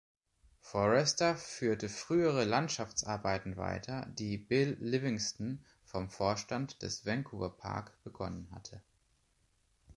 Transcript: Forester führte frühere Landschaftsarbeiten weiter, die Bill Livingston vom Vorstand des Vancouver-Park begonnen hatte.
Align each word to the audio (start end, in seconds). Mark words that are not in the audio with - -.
Forester 0.61 1.35
führte 1.35 1.87
frühere 1.87 2.43
Landschaftsarbeiten 2.43 3.55
weiter, 3.55 4.07
die 4.17 4.35
Bill 4.39 4.75
Livingston 4.79 5.63
vom 5.85 6.09
Vorstand 6.09 6.81
des 6.81 7.05
Vancouver-Park 7.05 7.99
begonnen 8.03 8.47
hatte. 8.51 8.81